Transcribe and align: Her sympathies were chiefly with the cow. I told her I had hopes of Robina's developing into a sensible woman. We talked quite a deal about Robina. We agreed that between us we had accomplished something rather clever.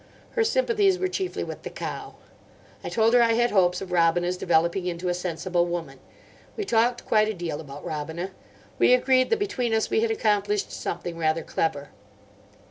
Her 0.31 0.43
sympathies 0.43 0.97
were 0.97 1.07
chiefly 1.07 1.43
with 1.43 1.61
the 1.61 1.69
cow. 1.69 2.15
I 2.83 2.89
told 2.89 3.13
her 3.13 3.21
I 3.21 3.33
had 3.33 3.51
hopes 3.51 3.81
of 3.81 3.91
Robina's 3.91 4.35
developing 4.35 4.87
into 4.87 5.09
a 5.09 5.13
sensible 5.13 5.67
woman. 5.67 5.99
We 6.57 6.65
talked 6.65 7.05
quite 7.05 7.27
a 7.29 7.35
deal 7.35 7.61
about 7.61 7.85
Robina. 7.85 8.31
We 8.79 8.95
agreed 8.95 9.29
that 9.29 9.37
between 9.37 9.75
us 9.75 9.91
we 9.91 9.99
had 9.99 10.09
accomplished 10.09 10.71
something 10.71 11.19
rather 11.19 11.43
clever. 11.43 11.89